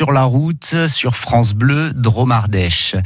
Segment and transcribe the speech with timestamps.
[0.00, 2.96] sur la route sur France Bleu Dromardèche.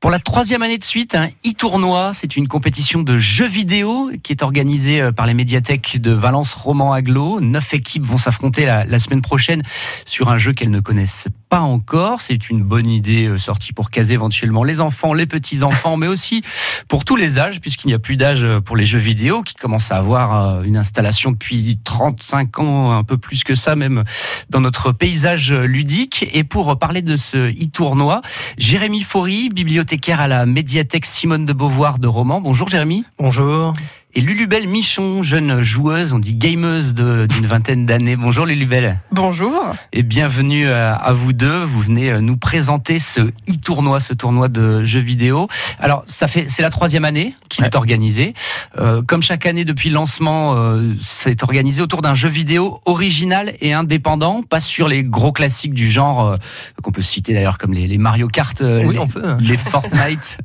[0.00, 4.32] Pour la troisième année de suite, un e-tournoi, c'est une compétition de jeux vidéo qui
[4.32, 7.40] est organisée euh, par les médiathèques de Valence Roman Aglo.
[7.40, 9.62] Neuf équipes vont s'affronter la, la, semaine prochaine
[10.06, 12.20] sur un jeu qu'elles ne connaissent pas encore.
[12.20, 16.42] C'est une bonne idée euh, sortie pour caser éventuellement les enfants, les petits-enfants, mais aussi
[16.88, 19.92] pour tous les âges, puisqu'il n'y a plus d'âge pour les jeux vidéo qui commencent
[19.92, 24.02] à avoir euh, une installation depuis 35 ans, un peu plus que ça même,
[24.50, 26.28] dans notre paysage ludique.
[26.32, 28.20] Et pour parler de ce e-tournoi,
[28.58, 32.40] Jérémy Faury, bibliothécaire à la médiathèque Simone de Beauvoir de Romans.
[32.40, 33.04] Bonjour Jérémy.
[33.16, 33.74] Bonjour
[34.16, 38.14] et Lulubelle Michon, jeune joueuse, on dit gameuse d'une vingtaine d'années.
[38.14, 39.00] Bonjour Lulubelle.
[39.10, 39.52] Bonjour.
[39.92, 41.64] Et bienvenue à, vous deux.
[41.64, 45.48] Vous venez euh, nous présenter ce e-tournoi, ce tournoi de jeux vidéo.
[45.80, 48.34] Alors, ça fait, c'est la troisième année qu'il est organisé.
[48.78, 53.54] Euh, comme chaque année depuis le lancement, euh, c'est organisé autour d'un jeu vidéo original
[53.60, 56.34] et indépendant, pas sur les gros classiques du genre euh,
[56.82, 59.22] qu'on peut citer d'ailleurs comme les, les Mario Kart, oui, les, on peut.
[59.40, 60.38] les Fortnite.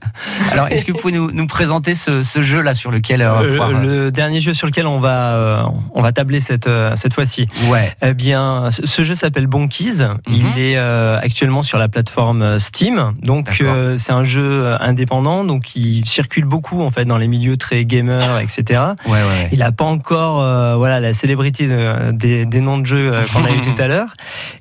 [0.51, 3.21] Alors, est-ce que vous pouvez nous, nous présenter ce, ce jeu là sur lequel
[3.67, 7.47] le dernier jeu sur lequel on va on va tabler cette cette fois-ci.
[7.69, 7.95] Ouais.
[8.01, 10.01] Eh bien, ce jeu s'appelle Bonkies.
[10.01, 10.53] Mm -hmm.
[10.55, 13.13] Il est actuellement sur la plateforme Steam.
[13.21, 13.63] Donc,
[13.97, 18.39] c'est un jeu indépendant, donc il circule beaucoup en fait dans les milieux très gamers,
[18.39, 18.81] etc.
[19.05, 19.49] Ouais, ouais.
[19.51, 23.43] Il n'a pas encore euh, voilà la célébrité de, des, des, noms de jeux qu'on
[23.43, 24.09] a eu tout à l'heure.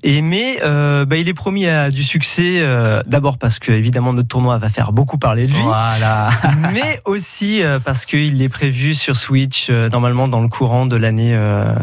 [0.03, 2.59] Et mais euh, bah, il est promis à du succès.
[2.59, 5.63] Euh, D'abord parce que évidemment notre tournoi va faire beaucoup parler de lui.
[5.63, 6.29] Voilà.
[6.73, 11.39] mais aussi parce qu'il est prévu sur Switch normalement dans le courant de l'année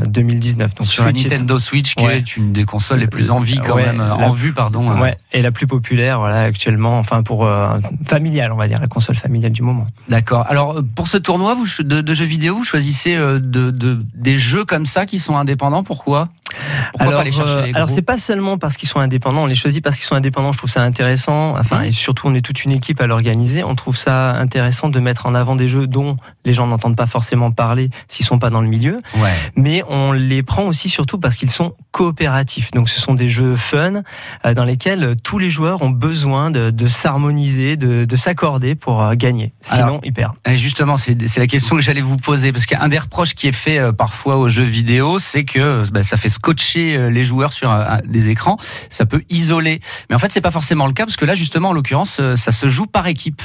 [0.06, 0.75] 2019.
[0.75, 2.17] Donc sur Switch la Nintendo Switch, qui ouais.
[2.17, 4.89] est une des consoles les plus en vie quand même, la, en vue pardon.
[5.00, 5.17] Ouais.
[5.31, 7.00] Et la plus populaire voilà actuellement.
[7.00, 7.47] Enfin pour
[8.03, 9.88] familiale on va dire la console familiale du moment.
[10.09, 10.45] D'accord.
[10.47, 14.66] Alors pour ce tournoi vous, de, de, jeux vidéo, vous choisissez de, de, des jeux
[14.66, 15.84] comme ça qui sont indépendants.
[15.84, 16.30] Pourquoi?
[16.92, 19.45] Pourquoi alors, pas les chercher les alors c'est pas seulement parce qu'ils sont indépendants, on
[19.48, 20.52] les choisit parce qu'ils sont indépendants.
[20.52, 21.58] Je trouve ça intéressant.
[21.58, 21.86] Enfin, mmh.
[21.86, 23.64] et surtout, on est toute une équipe à l'organiser.
[23.64, 27.08] On trouve ça intéressant de mettre en avant des jeux dont les gens n'entendent pas
[27.08, 29.02] forcément parler s'ils sont pas dans le milieu.
[29.18, 29.31] Ouais.
[29.56, 32.72] Mais on les prend aussi surtout parce qu'ils sont coopératifs.
[32.72, 34.02] Donc, ce sont des jeux fun
[34.46, 39.02] euh, dans lesquels tous les joueurs ont besoin de, de s'harmoniser, de, de s'accorder pour
[39.02, 39.53] euh, gagner.
[39.62, 40.35] Sinon, alors, ils perdent.
[40.53, 43.79] Justement, c'est la question que j'allais vous poser parce qu'un des reproches qui est fait
[43.79, 48.01] euh, parfois aux jeux vidéo, c'est que bah, ça fait scotcher les joueurs sur un,
[48.06, 48.57] des écrans,
[48.89, 49.79] ça peut isoler.
[50.09, 52.51] Mais en fait, c'est pas forcément le cas parce que là, justement, en l'occurrence, ça
[52.51, 53.41] se joue par équipe.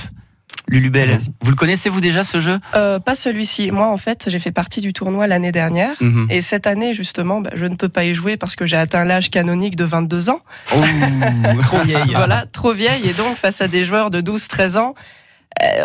[0.68, 2.58] Lulubelle, vous le connaissez vous déjà ce jeu?
[2.74, 3.70] Euh, Pas celui-ci.
[3.72, 5.94] Moi, en fait, j'ai fait partie du tournoi l'année dernière.
[6.00, 6.08] Mhm.
[6.08, 6.32] Mm -hmm.
[6.32, 9.04] Et cette année, justement, bah, je ne peux pas y jouer parce que j'ai atteint
[9.04, 10.40] l'âge canonique de 22 ans.
[10.76, 10.76] Oh,
[11.62, 12.12] trop vieille.
[12.14, 13.04] voilà, trop vieille.
[13.10, 14.94] Et donc, face à des joueurs de 12-13 ans,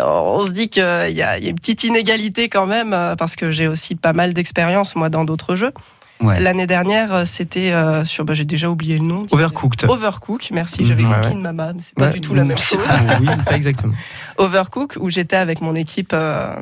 [0.04, 3.68] on se dit qu'il y, y, a une petite inégalité quand même parce que j'ai
[3.68, 5.72] aussi pas mal d'expérience, moi, dans d'autres jeux.
[6.20, 6.40] Ouais.
[6.40, 8.24] L'année dernière, c'était euh, sur.
[8.24, 9.22] Bah, J'ai déjà oublié le nom.
[9.30, 9.84] Overcooked.
[9.88, 10.84] Overcooked, merci.
[10.86, 11.40] J'avais Mmh, compris ouais.
[11.40, 12.80] Mama, mais c'est pas du tout la même chose.
[13.20, 13.92] oui, pas exactement.
[14.38, 16.12] Overcooked, où j'étais avec mon équipe.
[16.14, 16.56] euh,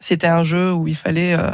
[0.00, 1.50] c'était un jeu où il fallait euh,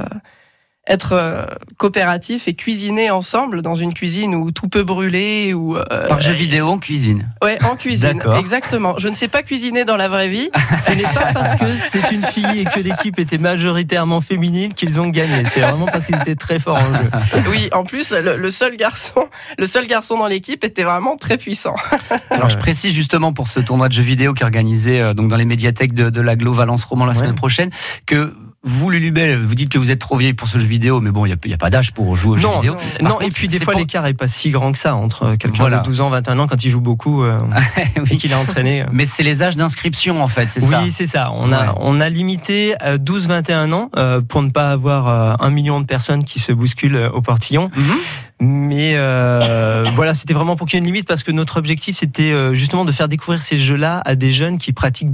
[0.88, 1.44] être euh,
[1.76, 5.52] coopératif et cuisiner ensemble dans une cuisine où tout peut brûler.
[5.54, 7.30] Ou, euh, Par jeu vidéo en cuisine.
[7.42, 8.14] Ouais, en cuisine.
[8.18, 8.36] D'accord.
[8.38, 8.94] Exactement.
[8.98, 10.50] Je ne sais pas cuisiner dans la vraie vie.
[10.86, 15.00] Ce n'est pas parce que c'est une fille et que l'équipe était majoritairement féminine qu'ils
[15.00, 15.44] ont gagné.
[15.44, 17.10] C'est vraiment parce qu'ils étaient très forts en jeu.
[17.50, 19.28] Oui, en plus, le, le seul garçon,
[19.58, 21.74] le seul garçon dans l'équipe était vraiment très puissant.
[22.30, 25.28] Alors je précise justement pour ce tournoi de jeux vidéo qui est organisé euh, donc
[25.28, 27.18] dans les médiathèques de, de l'aglo Valence Roman la Ouais.
[27.18, 27.70] semaine prochaine
[28.06, 28.32] que
[28.68, 31.24] vous, Lulubelle, vous dites que vous êtes trop vieille pour ce jeu vidéo, mais bon,
[31.26, 32.74] il n'y a, a, pas d'âge pour jouer aux jeux Non, vidéo.
[33.02, 33.08] non.
[33.08, 35.36] Non, contre, et puis des fois pour- l'écart est pas si grand que ça entre
[35.36, 35.78] quelqu'un Voilà.
[35.78, 37.38] de 12 ans, 21 ans quand il joue beaucoup euh,
[37.96, 38.18] et Oui.
[38.18, 38.82] qu'il est entraîné.
[38.82, 38.86] euh.
[38.92, 41.32] Mais c'est les âges d'inscription en fait, c'est ça Oui, c'est ça.
[41.34, 45.50] On a, on a limité à 12-21 ans euh, pour ne pas avoir euh, un
[45.50, 47.70] million de personnes qui se bousculent au portillon.
[47.76, 47.94] Mhm.
[48.40, 51.96] Mais euh, voilà, c'était vraiment pour qu'il y ait une limite parce que notre objectif
[51.96, 55.08] c'était justement de faire découvrir ces jeux-là à des jeunes qui pratiquent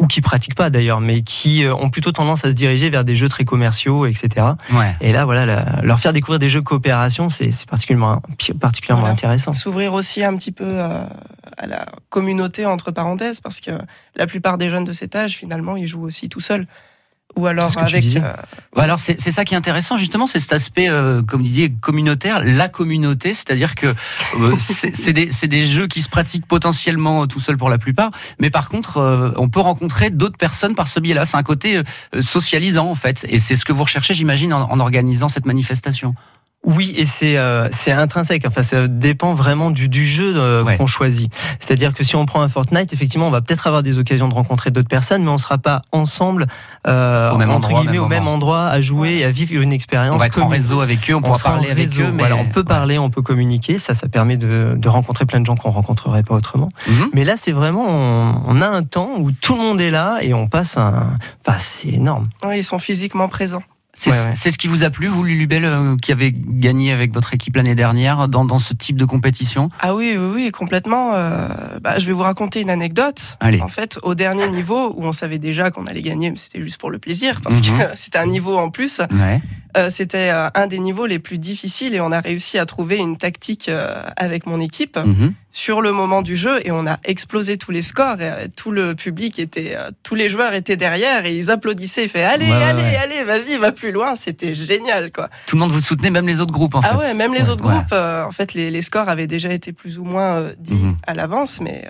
[0.00, 3.04] ou qui pratiquent pas d'ailleurs, mais qui euh, ont plutôt tendance à se diriger vers
[3.04, 4.46] des jeux très commerciaux, etc.
[4.72, 4.96] Ouais.
[5.00, 8.20] Et là, voilà, la- leur faire découvrir des jeux coopération, c'est particulièrement,
[8.60, 9.12] particulièrement Voilà.
[9.14, 9.52] intéressant.
[9.52, 11.04] S'ouvrir aussi un petit peu euh,
[11.56, 13.70] à la communauté, entre parenthèses, parce que
[14.16, 16.66] la plupart des jeunes de cet âge, finalement, ils jouent aussi tout seuls.
[17.36, 18.04] Ou alors ce avec.
[18.16, 18.32] euh,
[18.76, 21.46] Bah Alors c'est c'est ça qui est intéressant justement, c'est cet aspect, euh, comme vous
[21.46, 26.08] disiez, communautaire, la communauté, c'est-à-dire que euh, c'est c'est des, c'est des jeux qui se
[26.08, 28.10] pratiquent potentiellement tout seul pour la plupart,
[28.40, 31.24] mais par contre euh, on peut rencontrer d'autres personnes par ce biais-là.
[31.24, 34.70] C'est un côté euh, socialisant en fait, et c'est ce que vous recherchez, j'imagine, en,
[34.70, 36.14] en organisant cette manifestation.
[36.64, 38.44] Oui, et c'est euh, c'est intrinsèque.
[38.46, 41.32] Enfin, ça dépend vraiment du, du jeu euh, qu'on choisit.
[41.60, 44.34] C'est-à-dire que si on prend un Fortnite, effectivement, on va peut-être avoir des occasions de
[44.34, 46.46] rencontrer d'autres personnes, mais on sera pas ensemble
[46.86, 49.72] euh, au même entre endroit, guillemets au même endroit à jouer et à vivre une
[49.72, 50.14] expérience.
[50.14, 52.10] On va être en réseau avec eux, on, pourra parler avec eux.
[52.12, 52.32] Mais...
[52.32, 53.78] on peut parler, on peut communiquer.
[53.78, 56.70] Ça, ça permet de, de rencontrer plein de gens qu'on rencontrerait pas autrement.
[56.88, 57.10] Mhm.
[57.12, 60.18] Mais là, c'est vraiment, on, on, a un temps où tout le monde est là
[60.22, 61.18] et on passe un.
[61.46, 62.28] Enfin, c'est énorme.
[62.42, 63.62] Oui, ils sont physiquement présents.
[63.94, 67.56] C'est ce qui vous a plu, vous, Lulubel, euh, qui avez gagné avec votre équipe
[67.56, 69.68] l'année dernière dans, dans, ce type de compétition?
[69.80, 71.14] Ah oui, oui, oui complètement.
[71.14, 71.48] Euh,
[71.80, 73.36] bah, je vais vous raconter une anecdote.
[73.40, 73.60] Allez.
[73.60, 76.78] En fait, au dernier niveau, où on savait déjà qu'on allait gagner, mais c'était juste
[76.78, 77.90] pour le plaisir, parce que mhm.
[77.94, 79.40] c'était un niveau en plus, ouais.
[79.76, 82.96] euh, c'était euh, un des niveaux les plus difficiles et on a réussi à trouver
[82.96, 84.98] une tactique euh, avec mon équipe.
[84.98, 88.46] Mhm sur le moment du jeu et on a explosé tous les scores et euh,
[88.54, 92.50] tout le public était euh, tous les joueurs étaient derrière et ils applaudissaient fait allez
[92.50, 95.28] allez allez vas-y va plus loin c'était génial quoi.
[95.46, 96.94] Tout le monde vous soutenait même les autres groupes en ah fait.
[96.94, 99.72] ah ouais même les autres groupes euh, en fait les, les, scores avaient déjà été
[99.72, 100.96] plus ou moins dits mhm.
[101.06, 101.86] à l'avance mais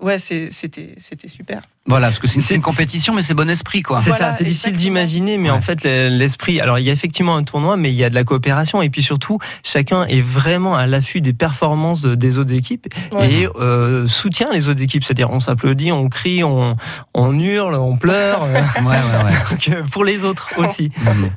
[0.00, 1.62] ouais, c'était c'était super.
[1.88, 3.96] Voilà, parce que c'est une, compétition, mais c'est bon esprit, quoi.
[3.96, 6.60] C'est ça, c'est difficile d'imaginer, mais en fait, l'esprit.
[6.60, 8.90] Alors, il y a effectivement un tournoi, mais il y a de la coopération, et
[8.90, 12.92] puis surtout, chacun est vraiment à l'affût des performances des autres équipes
[13.22, 15.02] et euh, soutient les autres équipes.
[15.02, 16.76] C'est-à-dire, on s'applaudit, on crie, on,
[17.14, 18.42] on hurle, on pleure.
[18.42, 18.52] ouais,
[18.82, 19.32] ouais, ouais.
[19.68, 20.90] Euh, pour les autres aussi.
[21.08, 21.30] Mhm.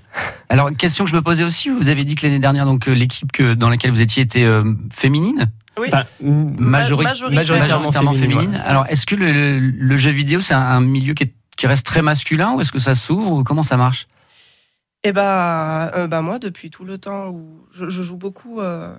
[0.49, 2.91] Alors, question que je me posais aussi, vous avez dit que l'année dernière, donc euh,
[2.91, 4.45] l'équipe que dans laquelle vous étiez était
[4.93, 5.49] féminine?
[5.79, 5.89] Oui.
[6.59, 8.61] majoritairement, féminine.
[8.65, 11.31] Alors, est-ce que le, jeu vidéo, c'est un, milieu qui,
[11.63, 14.07] reste très masculin ou est-ce que ça s'ouvre Comment ça marche?
[15.03, 18.95] Eh ben, euh, ben, moi, depuis tout le temps où je, joue beaucoup euh,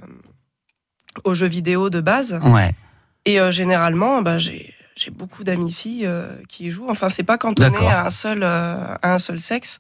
[1.25, 2.39] aux jeux vidéo de base.
[2.45, 2.75] Ouais.
[3.25, 4.75] Et euh, généralement, ben, j'ai
[5.11, 6.09] beaucoup d'amis filles
[6.49, 6.89] qui y jouent.
[6.89, 9.79] Enfin, c'est pas cantonné à un seul, à un seul sexe.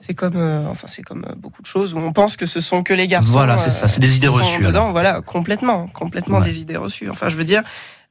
[0.00, 2.60] C'est comme, euh, enfin, c'est comme euh, beaucoup de choses où on pense que ce
[2.60, 3.32] sont que les garçons.
[3.32, 4.64] Voilà, c'est ça, c'est des idées reçues.
[4.64, 7.10] Dedans, voilà, complètement, complètement des idées reçues.
[7.10, 7.62] Enfin, je veux dire,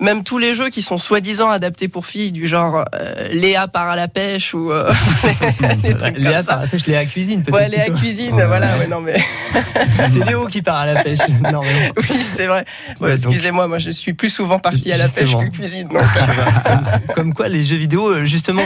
[0.01, 3.89] même tous les jeux qui sont soi-disant adaptés pour filles, du genre euh, Léa part
[3.89, 4.91] à la pêche ou euh,
[6.15, 7.55] Léa part à la pêche, Léa cuisine peut-être.
[7.55, 8.67] Ouais, Léa cuisine, voilà.
[8.77, 9.17] Ouais, non mais
[9.53, 11.19] c'est Léo qui part à la pêche.
[11.51, 12.65] Non, Oui, c'est vrai.
[13.05, 15.89] Excusez-moi, moi je suis plus souvent partie à la pêche que cuisine.
[15.89, 16.01] Donc...
[17.15, 18.65] Comme quoi, les jeux vidéo, euh, justement,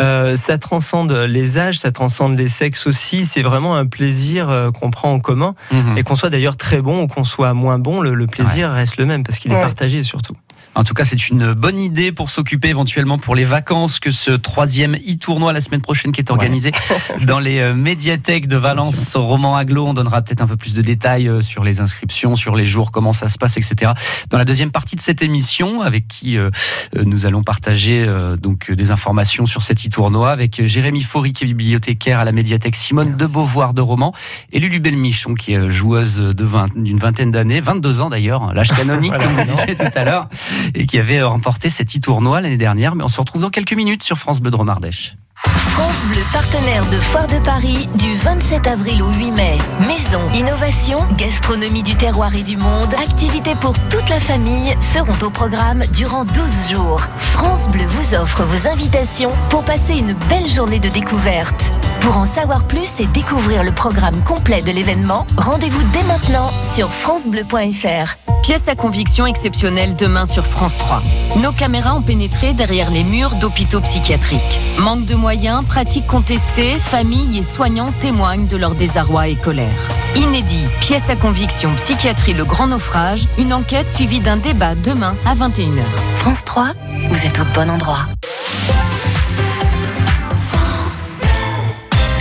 [0.00, 3.24] euh, ça transcende les âges, ça transcende les sexes aussi.
[3.24, 5.96] C'est vraiment un plaisir qu'on prend en commun mhm.
[5.96, 9.06] et qu'on soit d'ailleurs très bon ou qu'on soit moins bon, le, plaisir reste le
[9.06, 10.34] même parce qu'il est partagé surtout.
[10.76, 14.30] En tout cas, c'est une bonne idée pour s'occuper éventuellement pour les vacances que ce
[14.30, 16.70] troisième e-tournoi la semaine prochaine qui est organisé
[17.22, 19.86] dans les euh, médiathèques de Valence, Roman Aglo.
[19.86, 22.92] On donnera peut-être un peu plus de détails euh, sur les inscriptions, sur les jours,
[22.92, 23.92] comment ça se passe, etc.
[24.28, 26.50] Dans la deuxième partie de cette émission, avec qui euh,
[26.94, 28.06] nous allons partager
[28.38, 32.76] donc des informations sur cet e-tournoi avec Jérémy Faury qui est bibliothécaire à la médiathèque
[32.76, 34.12] Simone de Beauvoir de Roman
[34.52, 39.32] et Lulu Belmichon qui est joueuse d'une vingtaine d'années, 22 ans d'ailleurs, l'âge canonique comme
[39.32, 40.28] vous disiez tout à l'heure
[40.74, 42.94] et qui avait remporté cet e-tournoi l'année dernière.
[42.94, 45.16] Mais on se retrouve dans quelques minutes sur France Bleu Dromardèche.
[45.44, 49.58] France Bleu, partenaire de Foire de Paris du 27 avril au 8 mai.
[49.86, 55.30] Maison, innovation, gastronomie du terroir et du monde, activités pour toute la famille seront au
[55.30, 57.02] programme durant 12 jours.
[57.18, 61.70] France Bleu vous offre vos invitations pour passer une belle journée de découverte.
[62.06, 66.92] Pour en savoir plus et découvrir le programme complet de l'événement, rendez-vous dès maintenant sur
[66.92, 68.14] francebleu.fr.
[68.44, 71.02] Pièce à conviction exceptionnelle demain sur France 3.
[71.42, 74.60] Nos caméras ont pénétré derrière les murs d'hôpitaux psychiatriques.
[74.78, 79.88] Manque de moyens, pratiques contestées, familles et soignants témoignent de leur désarroi et colère.
[80.14, 85.34] Inédit, pièce à conviction psychiatrie le grand naufrage, une enquête suivie d'un débat demain à
[85.34, 85.82] 21h.
[86.14, 86.74] France 3,
[87.10, 88.06] vous êtes au bon endroit.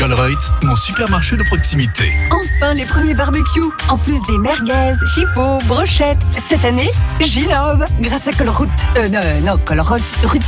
[0.08, 2.16] Colruyt, mon supermarché de proximité.
[2.30, 6.20] Enfin les premiers barbecues, en plus des merguez, chipots, brochettes.
[6.48, 8.70] Cette année, j'innove grâce à Colruyt.
[8.98, 10.44] Euh, non, non, Colruyt, Rut.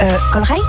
[0.00, 0.62] Euh, Colruyt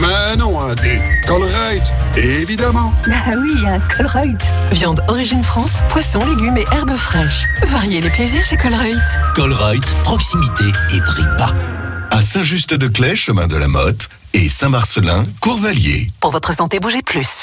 [0.00, 1.82] Mais non, hein, des Colruyt,
[2.16, 2.94] évidemment.
[3.10, 4.38] Ah oui, un Colruyt.
[4.70, 7.46] Viande origine France, poissons, légumes et herbes fraîches.
[7.66, 9.02] Variez les plaisirs chez Colruyt.
[9.34, 11.52] Colruyt, proximité et prix bas.
[12.12, 16.12] À Saint-Just-de-Clé, chemin de la Motte, et Saint-Marcelin, Courvalier.
[16.20, 17.42] Pour votre santé, bougez plus.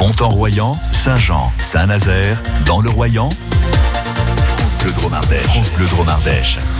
[0.00, 0.12] en mieux.
[0.12, 0.18] O2.
[0.18, 3.28] Pont-en-Royan, Saint-Jean, Saint-Nazaire, dans le Royan.
[5.44, 6.58] France Bleu Dromardèche.
[6.58, 6.77] France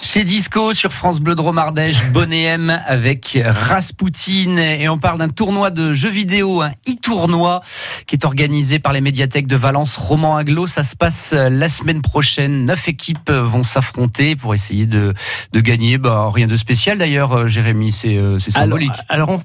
[0.00, 5.92] C'est Disco sur France Bleu Dromardèche, M avec Raspoutine et on parle d'un tournoi de
[5.92, 7.60] jeux vidéo, un e-tournoi
[8.06, 10.66] qui est organisé par les médiathèques de Valence Roman Aglo.
[10.66, 12.64] Ça se passe la semaine prochaine.
[12.64, 15.14] Neuf équipes vont s'affronter pour essayer de,
[15.52, 15.98] de gagner.
[15.98, 18.92] Bah, rien de spécial d'ailleurs, Jérémy, c'est euh, symbolique.
[19.08, 19.40] Alors,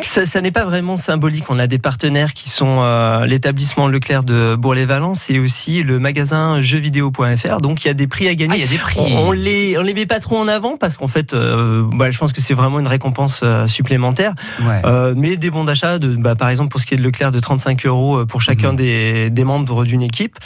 [0.00, 1.50] ça, n'est pas vraiment symbolique.
[1.50, 6.62] On a des partenaires qui sont euh, l'établissement Leclerc de Bourg-les-Valence et aussi le magasin
[6.62, 7.60] jeuxvideo.fr.
[7.60, 8.54] Donc il y a des prix à gagner.
[8.54, 8.98] Ah, il y a des prix.
[9.00, 12.18] On, les on les met pas trop en avant parce qu'en fait, euh, bah, je
[12.18, 14.34] pense que c'est vraiment une récompense euh, supplémentaire.
[15.16, 17.40] mais des bons d'achat, de, bah, par exemple pour ce qui est de Leclerc, de
[17.40, 18.76] 35 euros pour chacun mhm.
[18.76, 20.38] des, des membres d'une équipe.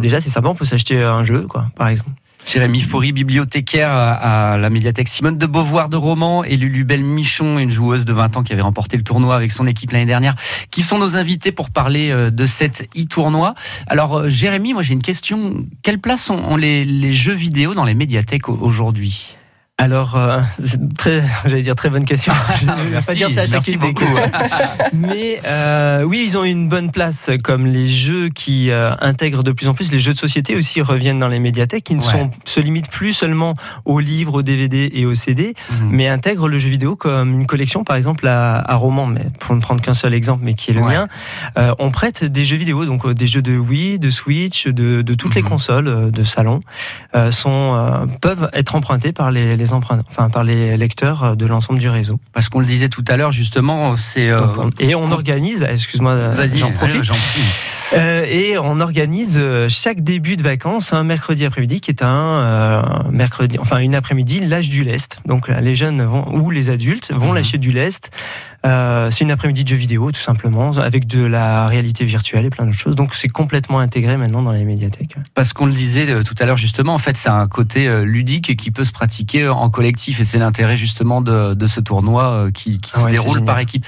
[0.00, 0.48] déjà c'est sympa.
[0.48, 2.10] On peut s'acheter un jeu, quoi, par exemple.
[2.48, 7.70] Jérémy Faury, bibliothécaire à la médiathèque Simone de Beauvoir de Romans et Lulu Michon, une
[7.70, 10.34] joueuse de 20 ans qui avait remporté le tournoi avec son équipe l'année dernière,
[10.70, 13.52] qui sont nos invités pour parler euh, de cet e-tournoi.
[13.86, 15.66] Alors euh, Jérémy, moi j'ai une question.
[15.82, 19.37] Quelle place ont les, jeux vidéo dans les médiathèques aujourd'hui?
[19.80, 22.32] Alors, euh, c'est très, j'allais dire très bonne question.
[22.60, 23.94] Je ne vais pas dire ça à chaque idée.
[24.92, 29.52] Mais euh, oui, ils ont une bonne place, comme les jeux qui euh, intègrent de
[29.52, 29.92] plus en plus.
[29.92, 33.12] Les jeux de société aussi reviennent dans les médiathèques, qui ne sont, se limitent plus
[33.12, 33.54] seulement
[33.84, 35.90] aux livres, aux DVD et aux CD, mhm.
[35.92, 39.54] mais intègrent le jeu vidéo comme une collection, par exemple à, à Roman, mais pour
[39.54, 41.06] ne prendre qu'un seul exemple, mais qui est le mien.
[41.56, 45.02] Euh, on prête des jeux vidéo, donc euh, des jeux de Wii, de Switch, de,
[45.02, 45.48] de toutes les mhm.
[45.48, 46.60] consoles de salon,
[47.30, 52.18] sont peuvent être empruntés par les, les enfin par les lecteurs de l'ensemble du réseau.
[52.32, 55.62] Parce qu'on le disait tout à l'heure, justement, c'est euh, et on organise.
[55.62, 57.10] Excuse-moi, j'en profite.
[57.94, 63.08] Euh, et on organise euh, chaque début de vacances un mercredi après-midi qui est un
[63.10, 65.20] mercredi, enfin une après-midi, l'âge du lest.
[65.24, 67.36] Donc les jeunes vont, ou les adultes vont mhm.
[67.36, 68.10] lâcher du lest
[68.66, 72.50] euh, c'est une après-midi de jeux vidéo, tout simplement, avec de la réalité virtuelle et
[72.50, 72.96] plein d'autres choses.
[72.96, 75.16] Donc c'est complètement intégré maintenant dans les médiathèques.
[75.34, 78.04] Parce qu'on le disait euh, tout à l'heure, justement, en fait, c'est un côté euh,
[78.04, 80.20] ludique qui peut se pratiquer en collectif.
[80.20, 83.86] Et c'est l'intérêt, justement, de, de, ce tournoi qui, qui se déroule par équipe.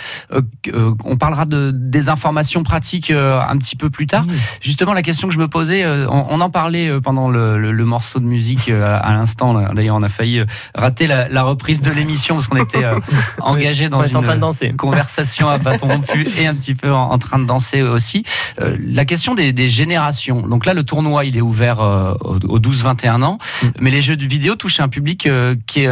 [1.04, 4.24] on parlera de, des informations pratiques un petit peu plus tard.
[4.60, 8.26] Justement, la question que je me posais, on, en parlait pendant le, le, morceau de
[8.26, 9.72] musique à l'instant.
[9.72, 10.42] D'ailleurs, on a failli
[10.74, 12.84] rater la, la reprise de l'émission parce qu'on était
[13.40, 14.16] engagé dans une...
[14.16, 14.59] En train de danser.
[14.68, 18.24] Conversation à bâton rompu et un petit peu en, train de danser aussi.
[18.60, 20.46] Euh, la question des, générations.
[20.46, 23.66] Donc là, le tournoi, il est ouvert euh, aux 12-21 ans, mm.
[23.80, 25.90] mais les jeux de vidéo touchent un public euh, qui est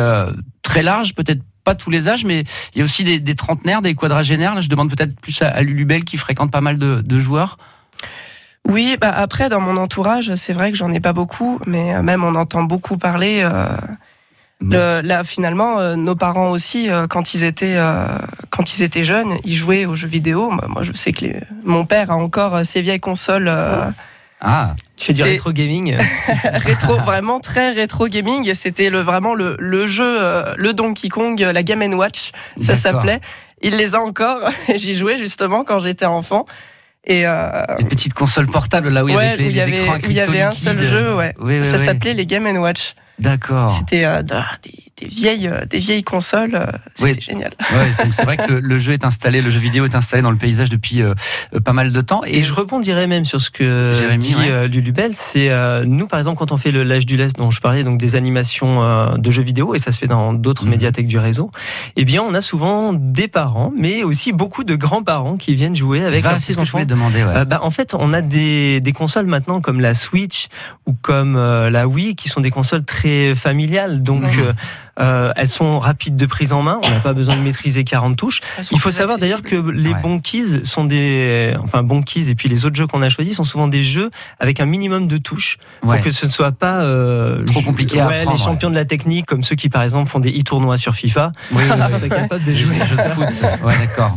[0.62, 2.44] très large, peut-être pas tous les âges, mais
[2.74, 4.60] il y a aussi des, trentenaires, des quadragénaires.
[4.62, 7.58] je demande peut-être plus à, Lulubel qui fréquente pas mal de, joueurs.
[8.66, 12.22] Oui, bah après dans mon entourage, c'est vrai que j'en ai pas beaucoup, mais même
[12.22, 13.48] on entend beaucoup parler.
[14.60, 18.06] Le, là, finalement, euh, nos parents aussi, euh, quand ils étaient euh,
[18.50, 20.50] quand ils étaient jeunes, ils jouaient aux jeux vidéo.
[20.50, 21.36] Moi, je sais que les...
[21.64, 23.52] mon père a encore ses vieilles consoles.
[24.40, 25.96] Ah, tu fais du rétro gaming
[26.44, 28.48] Rétro, vraiment très rétro gaming.
[28.48, 30.18] Et c'était le, vraiment le, le jeu,
[30.56, 33.20] le Donkey Kong, la Game Watch, ça s'appelait.
[33.62, 34.38] Il les a encore.
[34.74, 36.46] J'y jouais justement quand j'étais enfant.
[37.04, 40.12] Et Une petite console portable là où il y avait les, y avait, où il
[40.12, 41.32] y avait un seul jeu, ouais.
[41.62, 42.94] ça s'appelait les Game Watch.
[43.18, 43.70] D'accord.
[43.70, 46.54] C'était euh, des, vieilles, euh, des vieilles consoles.
[46.54, 47.52] Euh, c'était génial.
[48.10, 50.68] c'est vrai que le, jeu est installé, le jeu vidéo est installé dans le paysage
[50.68, 51.02] depuis
[51.64, 52.22] pas mal de temps.
[52.26, 54.34] Et, je rebondirais même sur ce que Jérémy, dit
[54.68, 55.12] Lulubel.
[55.14, 55.50] C'est
[55.86, 59.16] nous, par exemple, quand on fait l'âge du lest dont je parlais, donc des animations
[59.16, 60.70] de jeux vidéo, et ça se fait dans d'autres mhm.
[60.70, 61.50] médiathèques du réseau.
[61.96, 66.04] Eh bien, on a souvent des parents, mais aussi beaucoup de grands-parents qui viennent jouer
[66.04, 66.84] avec leurs petits enfants.
[66.84, 67.24] demander.
[67.46, 70.48] bah, en fait, on a des, des consoles maintenant comme la Switch
[70.86, 74.02] ou comme la Wii, qui sont des consoles très familiale.
[74.02, 74.52] Donc, euh,
[74.98, 76.80] euh, elles sont rapides de prise en main.
[76.84, 78.40] On n'a pas besoin de maîtriser 40 touches.
[78.72, 82.48] Il faut savoir d'ailleurs que les bons keys sont des, enfin bons keys et puis
[82.48, 85.58] les autres jeux qu'on a choisis sont souvent des jeux avec un minimum de touches
[85.80, 89.26] pour que ce ne soit pas euh, trop compliqué à Les champions de la technique
[89.26, 91.62] comme ceux qui par exemple font des e-tournois sur FIFA, oui,
[91.94, 93.26] sont capables de jouer jeux de foot.
[93.62, 94.16] Ouais, d'accord.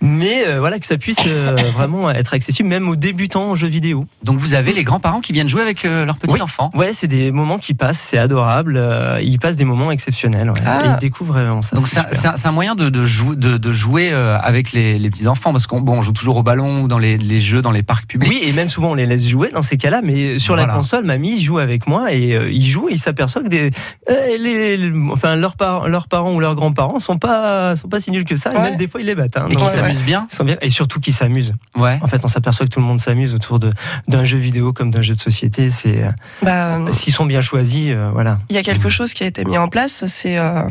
[0.00, 1.26] Mais euh, voilà que ça puisse
[1.74, 4.06] vraiment être accessible même aux débutants en jeux vidéo.
[4.22, 6.70] Donc vous avez les grands-parents qui viennent jouer avec leurs petits enfants.
[6.74, 8.80] Ouais, c'est des moments qui passent, c'est adorable.
[9.22, 10.52] ils passent des moments exceptionnel.
[10.66, 10.82] Ah.
[10.84, 11.76] Et ils découvrent vraiment ça.
[11.76, 15.80] Donc c'est un, moyen de, de, de, jouer euh, avec les, petits enfants parce qu'on
[15.80, 18.30] bon, joue toujours au ballon ou dans les, les, jeux dans les parcs publics.
[18.30, 20.00] Oui, et même souvent on les laisse jouer dans ces cas-là.
[20.02, 22.88] Mais sur la console, mamie joue avec moi et euh, ils jouent.
[22.88, 23.70] Et ils s'aperçoivent que des,
[24.08, 28.10] euh, les, enfin leurs, parents, leurs parents ou leurs grands-parents sont pas sont pas si
[28.10, 28.52] nuls que ça.
[28.52, 29.36] Et même des fois ils les battent.
[29.36, 29.48] Hein.
[29.50, 30.26] et qui s'amusent bien.
[30.44, 30.56] bien.
[30.62, 31.54] Et surtout qu'ils s'amusent.
[31.76, 31.98] Ouais.
[32.02, 35.02] En fait, on s'aperçoit que tout le monde s'amuse autour d'un jeu vidéo comme d'un
[35.02, 35.70] jeu de société.
[35.70, 36.02] C'est
[36.42, 38.38] bah, s'ils sont bien choisis, voilà.
[38.48, 40.62] Il y a quelque chose qui a été mis en place c'est euh,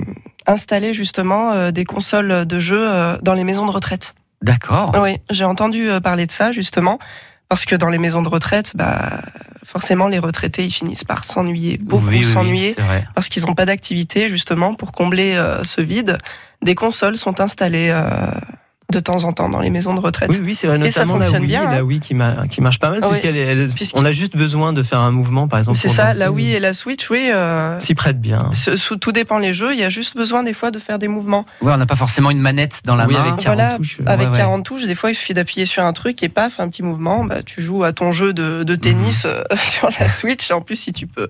[0.47, 4.15] installer justement euh, des consoles de jeux euh, dans les maisons de retraite.
[4.41, 4.91] D'accord.
[5.01, 6.99] Oui, j'ai entendu parler de ça justement.
[7.49, 9.23] Parce que dans les maisons de retraite, bah,
[9.63, 12.75] forcément, les retraités, ils finissent par s'ennuyer, beaucoup s'ennuyer,
[13.15, 16.19] parce qu'ils n'ont pas d'activité, justement, pour combler ce vide.
[16.61, 17.91] Des consoles sont installées
[18.91, 20.29] de temps en temps dans les maisons de retraite.
[20.31, 22.15] Oui, oui c'est vrai, notamment la Wii, bien, la Wii qui,
[22.49, 23.01] qui marche pas mal,
[23.75, 25.77] puisqu'on a juste besoin de faire un mouvement, par exemple.
[25.77, 27.29] C'est ça, la Wii et la Switch, oui.
[27.31, 28.51] Euh, S'y prête bien.
[28.99, 31.45] tout dépend les jeux, il y a juste besoin des fois de faire des mouvements.
[31.61, 33.21] Oui, on n'a pas forcément une manette dans la main.
[33.21, 33.99] Avec 40 touches.
[34.05, 36.83] Avec 40 touches, des fois il suffit d'appuyer sur un truc et paf, un petit
[36.83, 39.31] mouvement, bah, tu joues à ton jeu de, tennis mhm.
[39.31, 40.49] euh, sur la Switch.
[40.51, 41.27] En plus, si tu peux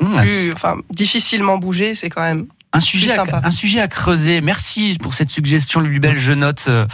[0.00, 0.18] mmh,
[0.54, 4.40] enfin, difficilement bouger, c'est quand même un sujet, à, un sujet à creuser.
[4.40, 6.16] Merci pour cette suggestion, Lulubel.
[6.18, 6.86] Je note euh,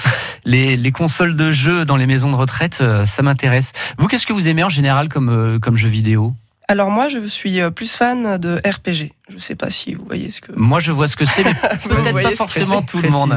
[0.45, 2.79] les, les, consoles de jeux dans les maisons de retraite.
[2.81, 3.73] Euh, ça m'intéresse.
[3.99, 6.35] Vous, qu'est-ce que vous aimez en général comme, euh, comme jeu vidéo?
[6.69, 9.13] Alors moi, je suis plus fan de RPG.
[9.29, 10.53] Je ne sais pas si vous voyez ce que.
[10.53, 11.53] Moi, je vois ce que c'est, mais
[11.89, 13.37] peut-être pas forcément tout le monde.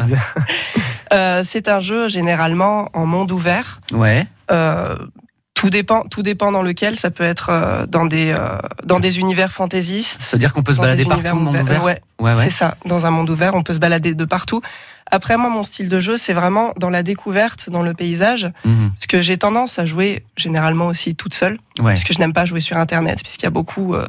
[1.44, 3.82] c'est un jeu généralement en monde ouvert.
[3.92, 4.28] Ouais.
[5.58, 6.96] Tout dépend, tout dépend dans lequel.
[6.96, 10.22] Ça peut être euh, dans des euh, dans des univers fantaisistes.
[10.22, 11.84] C'est-à-dire qu'on peut se balader partout dans monde ouvert.
[11.84, 12.76] Ouais, ouais, c'est ça.
[12.86, 14.62] Dans un monde ouvert, on peut se balader de partout.
[15.10, 18.52] Après, moi, mon style de jeu, c'est vraiment dans la découverte, dans le paysage.
[18.66, 18.92] Mhm.
[18.92, 21.58] Parce que j'ai tendance à jouer généralement aussi toute seule.
[21.78, 24.06] Parce que je n'aime pas jouer sur Internet, puisqu'il y a beaucoup euh,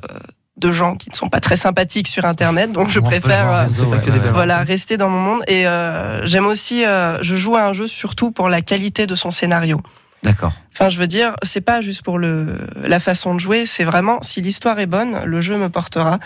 [0.59, 2.73] de gens qui ne sont pas très sympathiques sur Internet.
[2.73, 5.43] Donc, je préfère euh, voilà, rester dans mon monde.
[5.47, 9.31] Et euh, j'aime aussi, je joue à un jeu surtout pour la qualité de son
[9.31, 9.81] scénario.
[10.23, 10.53] D'accord.
[10.73, 14.21] Enfin, je veux dire, c'est pas juste pour le, la façon de jouer, c'est vraiment
[14.23, 16.19] si l'histoire est bonne, le jeu me portera.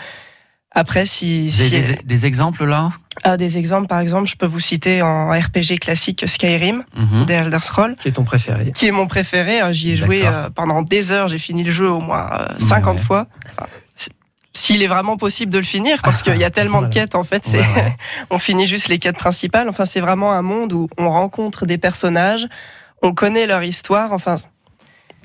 [0.75, 1.53] Après, si.
[2.03, 2.89] Des, exemples là?
[3.23, 7.59] Ah, Des exemples, par exemple, je peux vous citer en RPG classique Skyrim, mm Elder
[7.59, 7.95] Scrolls.
[7.95, 9.61] Qui est ton préféré Qui est mon préféré.
[9.61, 12.97] Euh, j'y ai joué euh, pendant des heures, j'ai fini le jeu au moins 50
[12.97, 13.27] euh, fois.
[14.53, 17.23] s'il est vraiment possible de le finir, parce qu'il y a tellement de quêtes, en
[17.23, 17.63] fait, c'est
[18.31, 19.69] on finit juste les quêtes principales.
[19.69, 22.47] Enfin, c'est vraiment un monde où on rencontre des personnages,
[23.03, 24.13] on connaît leur histoire.
[24.13, 24.37] Enfin,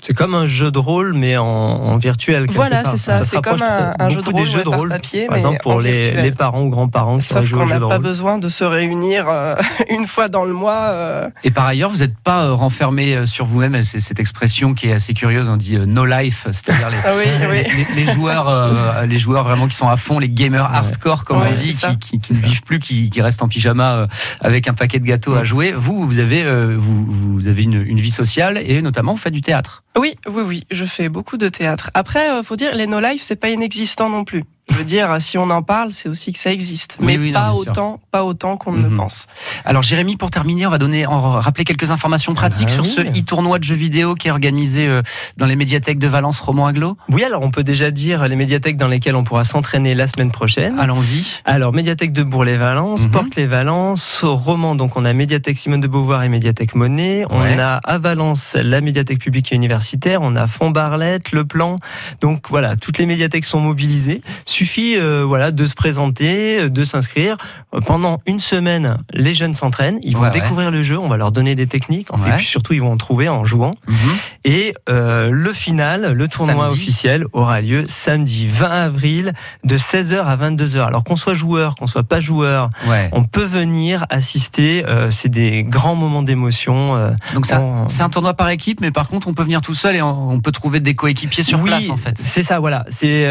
[0.01, 2.47] c'est comme un jeu de rôle, mais en, virtuel.
[2.49, 3.23] Voilà, c'est ça.
[3.23, 6.61] c'est comme un, jeu de rôle, jeux de rôle papier, par exemple pour les, parents
[6.61, 9.55] ou grands-parents qui Sauf qu'on n'a pas besoin de se réunir euh,
[9.89, 10.89] une fois dans le mois.
[10.91, 11.29] Euh.
[11.43, 13.83] Et par ailleurs, vous n'êtes pas euh, renfermé sur vous-même.
[13.83, 15.49] C'est cette expression qui est assez curieuse.
[15.49, 19.97] On dit no life, c'est-à-dire les, ah les, joueurs, les joueurs vraiment qui sont à
[19.97, 23.49] fond, les gamers hardcore, comme on dit, qui, qui, ne vivent plus, qui, restent en
[23.49, 24.07] pyjama
[24.39, 25.73] avec un paquet de gâteaux à jouer.
[25.73, 26.43] Vous, vous avez,
[26.75, 29.83] vous, vous avez une, une vie sociale et notamment vous faites du théâtre.
[29.99, 31.91] Oui, oui, oui, je fais beaucoup de théâtre.
[31.93, 34.45] Après, euh, faut dire, les no life, c'est pas inexistant non plus.
[34.69, 37.99] Je veux dire, si on en parle, c'est aussi que ça existe, mais pas, autant,
[38.11, 38.97] pas autant qu'on ne mhm.
[38.97, 39.25] pense.
[39.65, 43.01] Alors Jérémy, pour terminer, on va donner, on rappeler quelques informations pratiques ah sur ce
[43.01, 45.01] e-tournoi de jeux vidéo qui est organisé euh,
[45.37, 46.97] dans les médiathèques de Valence, Roman Aglo.
[47.09, 50.31] Oui, alors on peut déjà dire les médiathèques dans lesquelles on pourra s'entraîner la semaine
[50.31, 50.79] prochaine.
[50.79, 51.41] Allons-y.
[51.45, 53.11] Alors médiathèque de Bourg-les-Valence, mhm.
[53.11, 57.25] Porte-les-Valence, Roman, donc on a médiathèque Simone de Beauvoir et médiathèque Monet.
[57.29, 60.21] On a à Valence la médiathèque publique et universitaire.
[60.21, 61.77] On a Font-Barlette, Le Plan.
[62.21, 64.21] Donc voilà, toutes les médiathèques sont mobilisées
[64.59, 67.37] suffit euh, voilà de se présenter, euh, de s'inscrire.
[67.73, 71.31] Euh, pendant une semaine, les jeunes s'entraînent, ils vont découvrir le jeu, on va leur
[71.31, 73.71] donner des techniques, en fait, surtout ils vont en trouver en jouant.
[73.87, 73.95] Mhm.
[74.43, 80.85] Et le final, le tournoi officiel aura lieu samedi 20 avril de 16h à 22h.
[80.85, 82.69] Alors qu'on soit joueur, qu'on soit pas joueur,
[83.11, 84.83] on peut venir assister.
[85.09, 87.13] c'est des grands moments d'émotion.
[87.33, 90.01] Donc c'est un tournoi par équipe, mais par contre on peut venir tout seul et
[90.01, 92.17] on, peut trouver des coéquipiers sur place en fait.
[92.21, 92.85] C'est ça, voilà.
[92.89, 93.23] C'est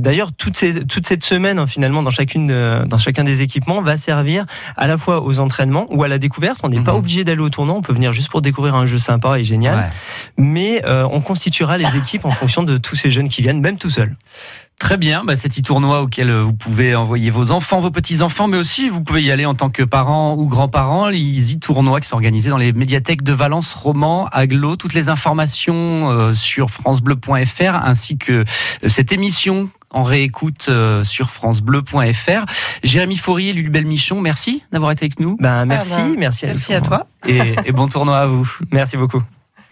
[0.00, 2.48] d'ailleurs toutes ces toute cette semaine, hein, finalement, dans, chacune,
[2.84, 4.44] dans chacun des équipements, va servir
[4.76, 6.60] à la fois aux entraînements ou à la découverte.
[6.62, 6.98] On n'est pas mhm.
[6.98, 9.90] obligé d'aller au tournoi, on peut venir juste pour découvrir un jeu sympa et génial.
[10.38, 13.78] Mais euh, on constituera les équipes en fonction de tous ces jeunes qui viennent, même
[13.78, 14.14] tout seuls.
[14.78, 18.90] Très bien, bah, cet e-tournoi auquel vous pouvez envoyer vos enfants, vos petits-enfants, mais aussi
[18.90, 21.08] vous pouvez y aller en tant que parents ou grands-parents.
[21.08, 24.76] Les e-tournois qui sont organisés dans les médiathèques de Valence, Romans, Aglo.
[24.76, 28.44] Toutes les informations euh, sur francebleu.fr ainsi que
[28.86, 32.44] cette émission en réécoute euh, sur francebleu.fr.
[32.82, 35.38] Jérémy Faurier, Lulubelle Michon, merci d'avoir été avec nous.
[35.40, 37.06] Ben, merci, ah ben, merci, merci à toi.
[37.26, 38.46] Et, et bon tournoi à vous.
[38.70, 39.22] Merci beaucoup.